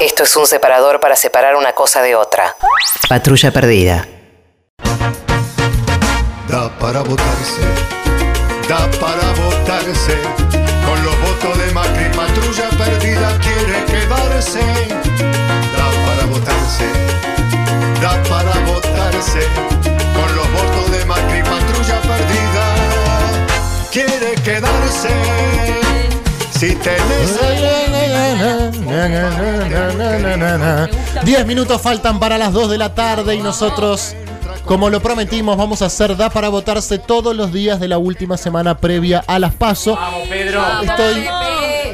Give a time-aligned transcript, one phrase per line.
[0.00, 2.56] Esto es un separador para separar una cosa de otra.
[3.08, 4.06] Patrulla perdida.
[6.48, 7.62] Da para votarse,
[8.68, 10.18] da para votarse.
[10.86, 14.60] Con los votos de Macri, patrulla perdida quiere quedarse.
[15.76, 16.86] Da para votarse,
[18.00, 19.40] da para votarse.
[20.14, 22.64] Con los votos de Macri, patrulla perdida
[23.90, 25.10] quiere quedarse.
[26.58, 27.63] Si tenés.
[31.24, 34.14] 10 minutos faltan para las 2 de la tarde y nosotros,
[34.64, 38.36] como lo prometimos, vamos a hacer Da para votarse todos los días de la última
[38.36, 39.98] semana previa a las PASO.
[40.82, 41.26] Estoy,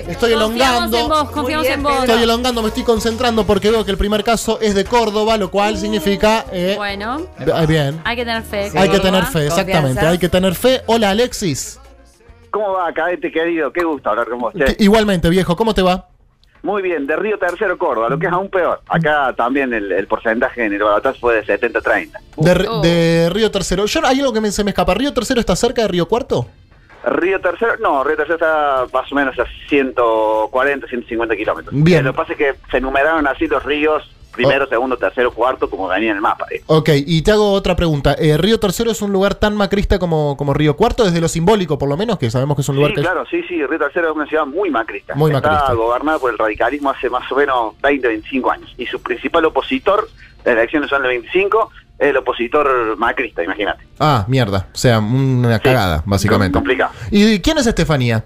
[0.08, 0.98] estoy elongando.
[0.98, 2.00] En vos, confiamos en vos.
[2.00, 5.50] Estoy elongando, me estoy concentrando porque veo que el primer caso es de Córdoba, lo
[5.50, 6.44] cual significa.
[6.52, 8.00] eh, Bueno, eh, bien.
[8.04, 8.70] hay que tener fe.
[8.76, 10.06] Hay que tener fe, exactamente.
[10.06, 10.82] Hay que tener fe.
[10.86, 11.78] Hola, Alexis.
[12.50, 13.72] ¿Cómo va, cadete querido?
[13.72, 14.52] Qué gusto hablar con vos.
[14.54, 14.76] che.
[14.80, 16.08] Igualmente, viejo, ¿cómo te va?
[16.62, 18.80] Muy bien, de Río Tercero, Córdoba, lo que es aún peor.
[18.88, 22.12] Acá también el, el porcentaje en el balotaje fue de 70-30.
[22.36, 22.80] De, Oh.
[22.82, 23.86] de Río Tercero.
[23.86, 24.92] Yo, hay algo que me- se me escapa.
[24.94, 26.46] ¿Río Tercero está cerca de Río Cuarto?
[27.02, 31.74] Río Tercero, no, Río Tercero está más o menos a 140, 150 kilómetros.
[31.82, 32.04] Bien.
[32.04, 34.02] Lo que pasa es que se numeraron así los ríos,
[34.32, 36.46] primero, segundo, tercero, cuarto, como venía en el mapa.
[36.50, 36.62] eh.
[36.66, 38.14] Ok, y te hago otra pregunta.
[38.18, 41.04] Eh, ¿Río Tercero es un lugar tan macrista como, como Río Cuarto?
[41.04, 43.02] Desde lo simbólico, por lo menos, que sabemos que es un lugar Sí, que...
[43.02, 45.14] claro, sí, sí, Río Tercero es una ciudad muy macrista.
[45.14, 45.74] Muy Está macrista.
[45.74, 48.74] gobernada por el radicalismo hace más o menos 20, 25 años.
[48.78, 50.08] Y su principal opositor,
[50.44, 53.84] las elecciones son del 25, es el opositor macrista, imagínate.
[53.98, 54.68] Ah, mierda.
[54.72, 56.54] O sea, una cagada, básicamente.
[56.54, 56.92] Complicado.
[57.10, 58.24] ¿Y quién es Estefanía?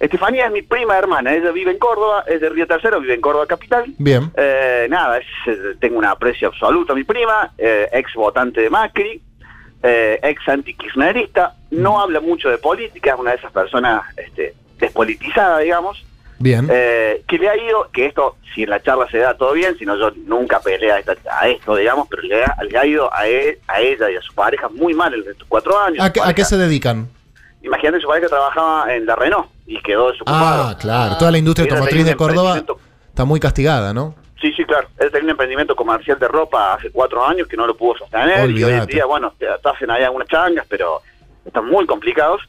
[0.00, 3.20] Estefanía es mi prima hermana, ella vive en Córdoba, es de Río Tercero, vive en
[3.20, 3.84] Córdoba Capital.
[3.98, 4.30] Bien.
[4.36, 5.26] Eh, nada, es,
[5.80, 9.20] tengo un aprecio absoluto a mi prima, eh, ex votante de Macri,
[9.82, 15.62] eh, ex antikirchnerista, no habla mucho de política, es una de esas personas este, despolitizadas,
[15.62, 16.04] digamos,
[16.38, 16.68] Bien.
[16.70, 19.76] eh, que le ha ido, que esto, si en la charla se da todo bien,
[19.78, 22.84] si no yo nunca peleé a, esta- a esto, digamos, pero le ha, le ha
[22.86, 26.04] ido a, e- a ella y a su pareja muy mal en estos cuatro años.
[26.04, 27.08] ¿A qué se dedican?
[27.66, 30.68] Imagínate, su pareja trabajaba en la Renault y quedó desocupado.
[30.70, 31.16] Ah, claro.
[31.18, 32.62] Toda la industria automotriz de Córdoba
[33.08, 34.14] está muy castigada, ¿no?
[34.40, 34.88] Sí, sí, claro.
[34.98, 38.50] Él tenía un emprendimiento comercial de ropa hace cuatro años que no lo pudo sostener
[38.50, 41.00] y hoy en día, bueno, te, te hacen ahí algunas changas, pero
[41.44, 42.40] están muy complicados.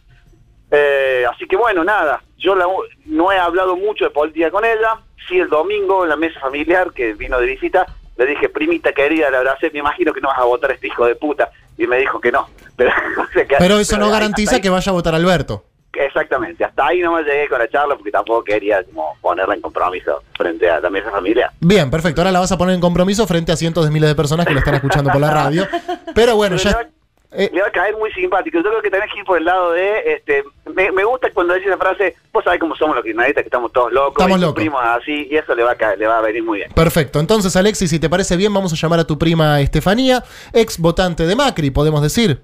[0.70, 2.68] Eh, así que bueno, nada, yo la-
[3.06, 5.00] no he hablado mucho de política con ella.
[5.28, 7.86] Sí, el domingo en la mesa familiar que vino de visita,
[8.18, 10.88] le dije, primita querida, la abracé, me imagino que no vas a votar a este
[10.88, 11.50] hijo de puta.
[11.78, 12.48] Y me dijo que no.
[13.60, 15.66] Pero, eso no garantiza que vaya a votar Alberto.
[15.94, 20.22] Exactamente, hasta ahí nomás llegué con la charla porque tampoco quería como ponerla en compromiso
[20.38, 21.50] frente a la mesa familiar.
[21.60, 22.22] Bien, perfecto.
[22.22, 24.54] Ahora la vas a poner en compromiso frente a cientos de miles de personas que
[24.54, 25.68] la están escuchando por la radio.
[26.14, 26.90] Pero bueno, Pero ya...
[27.32, 28.58] eh, le va a caer muy simpático.
[28.58, 30.44] Yo creo que tenés que ir por el lado de, este,
[30.74, 33.72] me, me gusta cuando dice esa frase, vos sabés cómo somos los kirchneristas, que estamos
[33.74, 34.56] todos locos, Estamos y locos.
[34.56, 36.72] primos así, y eso le va a caer, le va a venir muy bien.
[36.74, 37.20] Perfecto.
[37.20, 40.24] Entonces, Alexis, si te parece bien, vamos a llamar a tu prima Estefanía,
[40.54, 42.42] ex votante de Macri, podemos decir.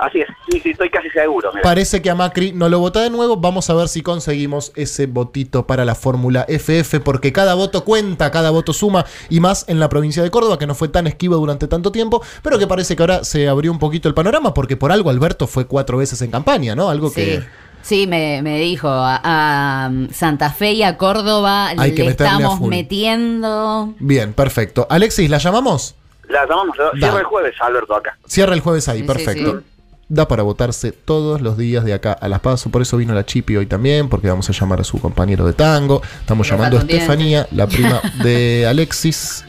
[0.00, 1.50] Así es, sí, sí, estoy casi seguro.
[1.52, 1.62] mira.
[1.62, 3.36] Parece que a Macri no lo vota de nuevo.
[3.36, 8.30] Vamos a ver si conseguimos ese votito para la fórmula FF, porque cada voto cuenta,
[8.30, 11.36] cada voto suma, y más en la provincia de Córdoba, que no fue tan esquivo
[11.36, 14.76] durante tanto tiempo, pero que parece que ahora se abrió un poquito el panorama, porque
[14.76, 16.88] por algo Alberto fue cuatro veces en campaña, ¿no?
[16.88, 17.44] Algo Sí, que...
[17.82, 22.58] sí me, me dijo, a, a Santa Fe y a Córdoba Hay que le estamos
[22.62, 23.94] metiendo.
[23.98, 24.86] Bien, perfecto.
[24.90, 25.94] Alexis, ¿la llamamos?
[26.28, 28.16] La llamamos, cierra el jueves, Alberto, acá.
[28.26, 29.58] Cierra el jueves ahí, Sí, perfecto.
[29.60, 29.64] sí,
[30.10, 32.68] Da para votarse todos los días de acá a las paso.
[32.68, 35.52] Por eso vino la Chipi hoy también, porque vamos a llamar a su compañero de
[35.52, 36.02] tango.
[36.18, 36.80] Estamos llamando a.
[36.80, 39.44] Estefanía, la prima de Alexis.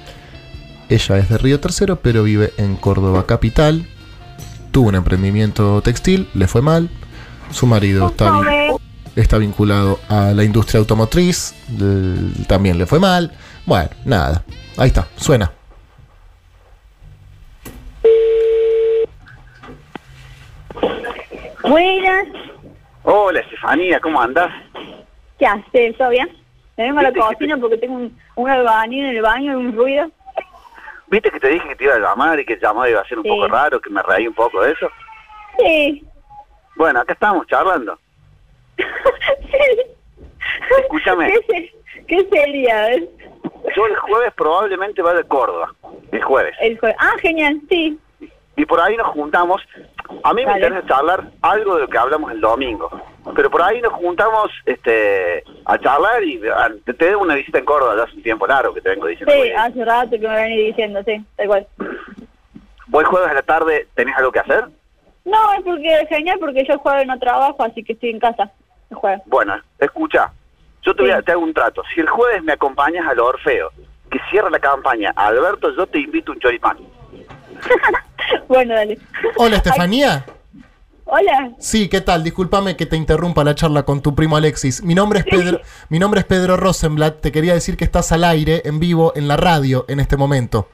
[0.87, 3.87] Ella es de Río Tercero, pero vive en Córdoba capital.
[4.69, 6.91] Tuvo un emprendimiento textil, le fue mal.
[7.49, 8.39] Su marido está,
[9.15, 11.55] está vinculado a la industria automotriz,
[12.47, 13.31] también le fue mal.
[13.65, 14.45] Bueno, nada.
[14.77, 15.51] Ahí está, suena.
[21.63, 22.27] Buenas,
[23.03, 24.51] Hola, Estefanía, ¿cómo andás?
[25.39, 25.97] ¿qué haces?
[25.97, 26.29] ¿Todo bien?
[26.77, 29.75] Me vengo a la cocina porque tengo un, un albañil en el baño y un
[29.75, 30.11] ruido.
[31.07, 33.05] ¿Viste que te dije que te iba a llamar y que el llamado iba a
[33.07, 33.29] ser un Sí.
[33.29, 34.87] poco raro, que me reí un poco de eso?
[35.59, 36.03] Sí.
[36.75, 37.97] Bueno, acá estamos charlando.
[40.79, 41.33] Escúchame.
[41.47, 41.73] ¿Qué,
[42.07, 42.95] qué sería?
[43.75, 45.73] Yo el jueves probablemente vaya a Córdoba.
[46.11, 46.55] El jueves.
[46.61, 47.99] El jue- ah, genial, sí.
[48.55, 49.61] y por ahí nos juntamos.
[50.23, 52.89] A mí me interesa charlar algo de lo que hablamos el domingo,
[53.35, 57.59] pero por ahí nos juntamos este a charlar y a- te, te doy una visita
[57.59, 59.33] en Córdoba ya hace un tiempo largo que te vengo diciendo.
[59.33, 61.67] Sí, a hace rato que me venís diciendo, sí, tal cual.
[62.87, 64.65] ¿Vos jueves a la tarde tenés algo que hacer?
[65.25, 68.51] No, es porque es genial porque yo jueves no trabajo, así que estoy en casa
[68.89, 69.21] el jueves.
[69.27, 70.31] Bueno, escucha,
[70.83, 71.25] Yo te, voy a, Sí.
[71.25, 71.83] te hago un trato.
[71.93, 73.69] Si el jueves me acompañas al Orfeo,
[74.09, 76.77] que cierra la campaña, Alberto, yo te invito un choripán.
[78.47, 78.99] Bueno, dale.
[79.37, 80.25] Hola, Estefanía.
[81.05, 81.51] Hola.
[81.59, 82.23] Sí, ¿qué tal?
[82.23, 84.81] Discúlpame que te interrumpa la charla con tu primo Alexis.
[84.81, 87.19] Mi nombre es Pedro, mi nombre es Pedro Rosenblatt.
[87.19, 90.69] Te quería decir que estás al aire, en vivo, en la radio, en este momento.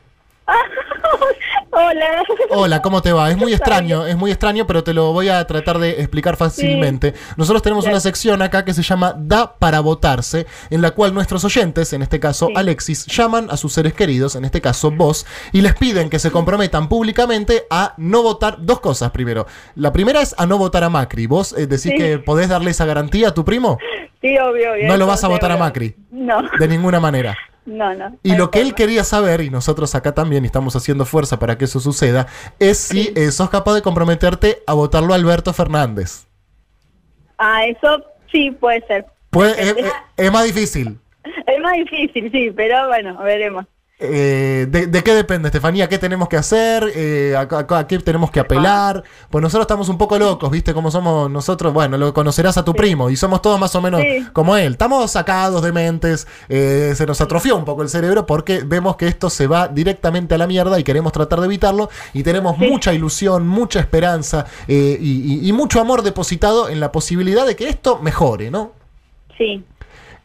[1.80, 2.24] Hola.
[2.50, 3.30] Hola, ¿cómo te va?
[3.30, 7.14] Es muy extraño, es muy extraño, pero te lo voy a tratar de explicar fácilmente.
[7.36, 11.44] Nosotros tenemos una sección acá que se llama Da para votarse, en la cual nuestros
[11.46, 12.54] oyentes, en este caso Sí.
[12.56, 16.32] Alexis, llaman a sus seres queridos, en este caso vos, y les piden que se
[16.32, 19.46] comprometan públicamente a no votar dos cosas primero.
[19.76, 21.28] La primera es a no votar a Macri.
[21.28, 21.96] ¿Vos eh, decís Sí.
[21.96, 23.78] que podés darle esa garantía a tu primo?
[24.20, 24.88] Sí, obvio, obvio.
[24.88, 25.58] No lo vas a votar a.
[25.58, 25.96] Macri.
[26.10, 27.38] No, De ninguna manera.
[27.68, 28.18] No, no.
[28.24, 31.66] Y lo que él quería saber, y nosotros acá también estamos haciendo fuerza para que
[31.66, 32.26] eso suceda,
[32.60, 36.26] es si eh, sos capaz de comprometerte a votarlo a Alberto Fernández.
[37.38, 39.06] Ah, eso sí puede ser.
[39.30, 40.98] Puede- es, es- es más difícil.
[41.46, 43.66] Es más difícil, sí, pero bueno, veremos.
[44.00, 45.90] Eh, de, de qué depende, Estefanía?
[45.90, 46.92] ¿Qué tenemos que hacer?
[46.96, 49.04] Eh, a, a- a qué tenemos que apelar?
[49.32, 50.72] Pues nosotros estamos un poco locos, ¿viste?
[50.72, 54.02] Como somos nosotros, bueno, lo conocerás a tu primo y somos todos más o menos
[54.02, 54.24] Sí.
[54.34, 54.74] como él.
[54.74, 59.08] Estamos sacados de mentes, eh, se nos atrofió un poco el cerebro porque vemos que
[59.08, 62.68] esto se va directamente a la mierda y queremos tratar de evitarlo y tenemos Sí.
[62.70, 67.56] mucha ilusión, mucha esperanza eh, y, y- y mucho amor depositado en la posibilidad de
[67.56, 68.74] que esto mejore, ¿no?
[69.40, 69.64] Sí,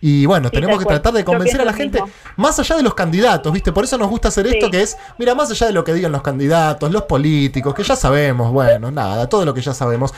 [0.05, 2.13] Y bueno, Sí, tenemos que tratar de convencer a la gente, mismo.
[2.37, 3.71] más allá de los candidatos, ¿viste?
[3.71, 4.73] Por eso nos gusta hacer esto, Sí.
[4.73, 7.95] que es, mira, más allá de lo que digan los candidatos, los políticos, que ya
[7.95, 10.13] sabemos, bueno, nada, todo lo que ya sabemos,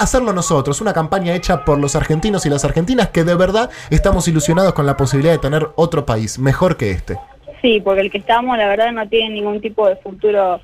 [0.00, 4.26] hacerlo nosotros, una campaña hecha por los argentinos y las argentinas que de verdad estamos
[4.26, 7.16] ilusionados con la posibilidad de tener otro país mejor que este.
[7.62, 10.60] sí, porque el que estamos, la verdad, no tiene ningún tipo de futuro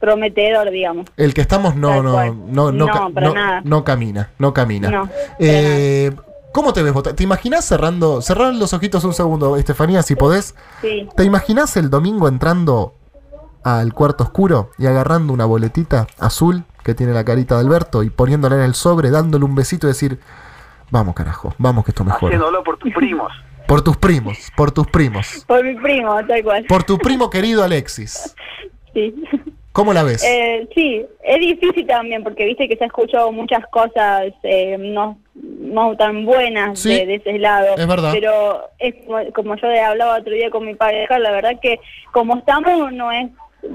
[0.00, 1.06] prometedor, digamos.
[1.16, 3.60] El que estamos no, no, no, no, No, para no- nada.
[3.64, 4.90] no camina, no camina.
[4.90, 5.08] No,
[5.38, 6.10] Eh,
[6.54, 10.54] ¿Cómo te ves vota- ¿Te imaginas cerrando, cerrar los ojitos un segundo, Estefanía, si podés?
[10.80, 11.08] Sí.
[11.16, 12.94] ¿Te imaginas el domingo entrando
[13.64, 18.10] al cuarto oscuro y agarrando una boletita azul que tiene la carita de Alberto y
[18.10, 20.20] poniéndola en el sobre, dándole un besito y decir,
[20.92, 22.26] vamos carajo, vamos que esto mejora?
[22.36, 23.32] Haciéndolo por tus primos.
[23.66, 25.42] Por tus primos, por tus primos.
[25.48, 26.66] Por mi primo, tal cual.
[26.68, 28.36] Por tu primo querido Alexis.
[28.92, 29.14] Sí.
[29.72, 30.22] ¿Cómo la ves?
[30.22, 35.18] Eh, sí, es difícil también porque viste que se ha escuchado muchas cosas eh, no,
[35.74, 37.74] no tan buenas Sí, de, de ese lado.
[37.76, 38.12] es verdad.
[38.12, 41.78] Pero es como, como yo hablaba otro día con mi pareja, la verdad que
[42.12, 43.28] como estamos no es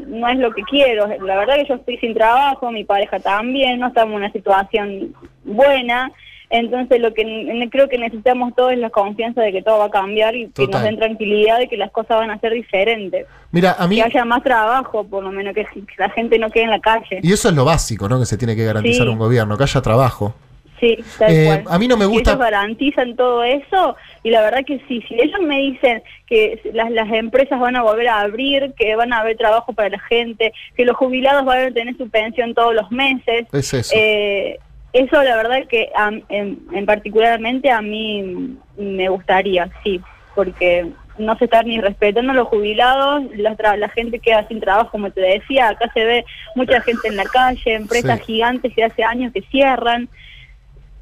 [0.08, 1.08] no es lo que quiero.
[1.26, 5.16] La verdad que yo estoy sin trabajo, mi pareja también, no estamos en una situación
[5.44, 6.12] buena.
[6.52, 7.24] Entonces lo que
[7.72, 10.68] creo que necesitamos todos es la confianza de que todo va a cambiar y que
[10.68, 13.28] nos den tranquilidad de que las cosas van a ser diferentes.
[13.52, 13.96] Mira, a mí...
[13.98, 16.80] Que haya más trabajo, por lo menos que, que la gente no quede en la
[16.80, 17.20] calle.
[17.22, 18.20] Y eso es lo básico, ¿no?
[18.20, 19.12] Que se tiene que garantizar Sí.
[19.14, 20.34] un gobierno, que haya trabajo.
[20.80, 21.64] Sí, tal Eh, cual.
[21.76, 25.16] a mí no me gusta- Ellos garantizan todo eso y la verdad que sí, si
[25.16, 29.20] ellos me dicen que las, las empresas van a volver a abrir, que van a
[29.20, 32.90] haber trabajo para la gente, que los jubilados van a tener su pensión todos los
[32.92, 33.94] meses, Es eso.
[33.96, 34.58] eh,
[34.94, 40.00] eso la verdad que a- en, en particularmente a mí me gustaría, sí,
[40.34, 40.88] porque
[41.18, 44.92] no se están ni respetando a los jubilados, la, tra- la gente queda sin trabajo,
[44.92, 46.24] como te decía, acá se ve
[46.56, 48.26] mucha gente en la calle, empresas Sí.
[48.28, 50.08] gigantes que hace años que cierran.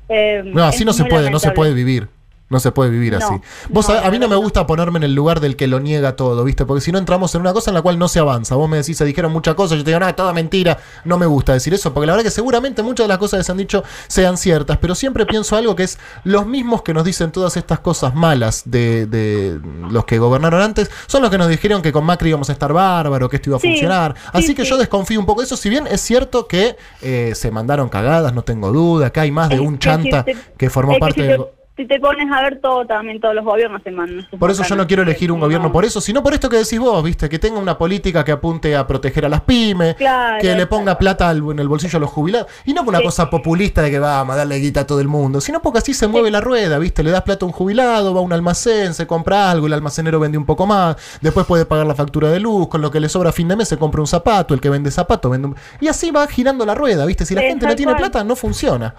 [0.10, 2.08] Eh, No, así no se puede, no se puede vivir.
[2.50, 3.34] No se puede vivir No, así.
[3.70, 5.80] Vos, no, a, a mí no me gusta ponerme en el lugar del que lo
[5.82, 6.66] niega todo, ¿viste?
[6.66, 8.56] Porque si no entramos en una cosa en la cual no se avanza.
[8.56, 10.78] Vos me decís, se dijeron muchas cosas, yo te digo, no, es toda mentira.
[11.04, 13.44] No me gusta decir eso, porque la verdad que seguramente muchas de las cosas que
[13.44, 17.04] se han dicho sean ciertas, pero siempre pienso algo que es los mismos que nos
[17.04, 21.50] dicen todas estas cosas malas de, de los que gobernaron antes, son los que nos
[21.50, 24.16] dijeron que con Macri íbamos a estar bárbaro, que esto iba a Sí, funcionar.
[24.18, 24.70] sí, Así que sí.
[24.70, 28.34] yo desconfío un poco de eso, si bien es cierto que eh, se mandaron cagadas,
[28.34, 31.00] no tengo duda, que hay más de Es un que chanta te- que formó que
[31.00, 31.46] parte del...
[31.78, 34.28] si te pones a ver todo, también todos los gobiernos se mandan.
[34.40, 35.46] Por eso yo no quiero elegir un No.
[35.46, 37.30] gobierno por eso, sino por esto que decís vos, ¿viste?
[37.30, 40.98] Que tenga una política que apunte a proteger a las pymes, Claro, que le ponga
[40.98, 42.48] plata al- en el bolsillo a los jubilados.
[42.66, 43.06] Y no por una Sí.
[43.06, 45.94] cosa populista de que vamos a darle guita a todo el mundo, sino porque así
[45.94, 47.04] se mueve la rueda, ¿viste?
[47.04, 50.20] Le das plata a un jubilado, va a un almacén, se compra algo, el almacenero
[50.20, 53.08] vende un poco más, después puede pagar la factura de luz, con lo que le
[53.08, 55.56] sobra a fin de mes se compra un zapato, el que vende zapato vende un...
[55.80, 57.24] Y así va girando la rueda, ¿viste?
[57.26, 58.02] Si la Sí, gente no tiene cual.
[58.10, 58.96] plata, no funciona.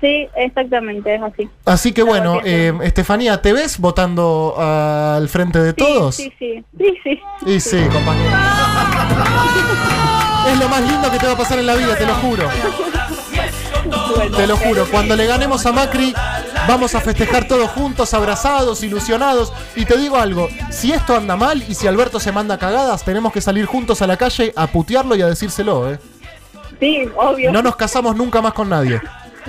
[0.00, 1.48] Sí, exactamente, es así.
[1.64, 6.14] Así que La bueno, eh, Estefanía, ¿te ves votando al frente de Sí, todos?
[6.16, 7.20] Sí, sí, sí, sí.
[7.46, 8.36] Y sí, compañero.
[10.46, 12.48] Es lo más lindo que te va a pasar en la vida, te lo juro.
[14.14, 14.86] Bueno, Te lo juro.
[14.90, 16.14] Cuando le ganemos a Macri,
[16.68, 19.52] vamos a festejar todos juntos, abrazados, ilusionados.
[19.74, 23.32] Y te digo algo, si esto anda mal y si Alberto se manda cagadas, tenemos
[23.32, 25.98] que salir juntos a la calle a putearlo y a decírselo, ¿eh?
[26.78, 27.50] Sí, obvio.
[27.50, 29.00] No nos casamos nunca más con nadie.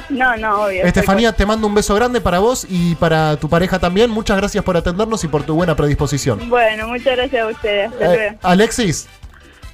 [0.09, 0.83] No, no, obvio.
[0.85, 4.09] Estefanía, te mando un beso grande para vos y para tu pareja también.
[4.09, 6.49] Muchas gracias por atendernos y por tu buena predisposición.
[6.49, 7.91] Bueno, muchas gracias a ustedes.
[7.91, 8.39] Hasta Eh, luego.
[8.43, 9.07] Alexis,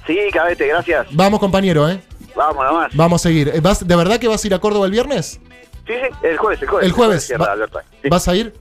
[0.06, 1.06] Sí, cabete, gracias.
[1.12, 2.00] vamos compañero, ¿eh?
[2.36, 2.94] Vamos nomás.
[2.94, 3.48] Vamos a seguir.
[3.54, 5.40] Eh, ¿Vas, ¿De verdad que vas a ir a Córdoba el viernes?
[5.86, 6.86] Sí, sí, el jueves, el jueves.
[6.86, 7.32] El jueves.
[7.40, 7.54] Va-.
[8.02, 8.08] Sí.
[8.08, 8.52] ¿Vas a ir?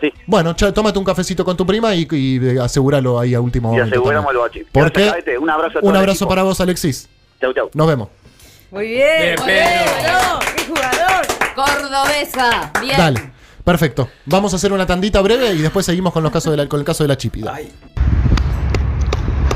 [0.00, 0.12] Sí.
[0.26, 3.68] Bueno, cha- tómate un cafecito con tu prima y, y eh, asegúralo ahí a último
[3.68, 3.94] Y momento.
[3.94, 4.44] aseguramos también.
[4.44, 4.66] el bache.
[4.72, 5.10] ¿Por Gracias, qué?
[5.10, 5.38] cabete.
[5.38, 7.08] Un abrazo a todo Un abrazo para vos, Alexis.
[7.40, 7.70] Chau, chau.
[7.72, 8.08] Nos vemos.
[8.70, 9.36] Muy bien.
[9.46, 10.93] Bien.
[11.54, 12.72] Cordobesa.
[12.80, 12.96] Bien.
[12.96, 13.32] Dale.
[13.64, 14.08] Perfecto.
[14.26, 16.80] Vamos a hacer una tandita breve y después seguimos con los casos de la- con
[16.80, 17.58] el caso de la chipida.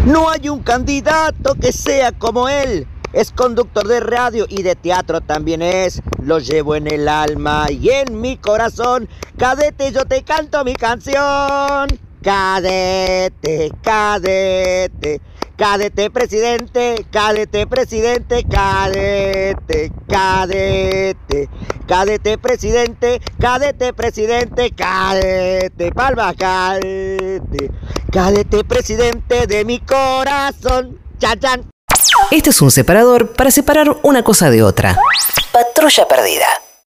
[0.07, 2.87] No hay un candidato que sea como él.
[3.13, 6.01] Es conductor de radio y de teatro también es.
[6.23, 9.09] Lo llevo en el alma y en mi corazón.
[9.37, 11.89] Cadete, yo te canto mi canción.
[12.23, 15.21] Cadete, cadete.
[15.59, 21.49] Cadete presidente, cadete presidente, cadete, cadete.
[21.85, 25.91] Cadete presidente, cadete presidente, cadete.
[25.91, 27.73] Palma, cadete.
[28.13, 31.01] Cadete presidente de mi corazón.
[31.19, 31.71] Chan, chan.
[32.31, 34.97] Este es un separador para separar una cosa de otra.
[35.51, 36.47] Patrulla perdida.